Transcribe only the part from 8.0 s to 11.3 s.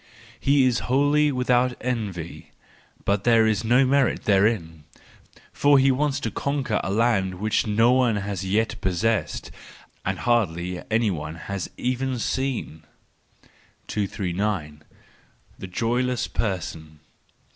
has yet possessed and hardly any